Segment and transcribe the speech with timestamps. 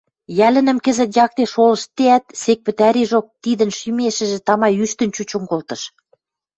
[0.37, 5.81] Йӓлӹнӹм кӹзӹт якте шолыштдеӓт, сек пӹтӓрижок тидӹн шӱмешӹжӹ тама ӱштӹн чучын колтыш.